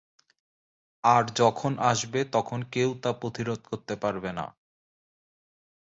[1.03, 4.45] আর যখন আসবে তখন কেউ তা প্রতিরোধ করতে পারবে না।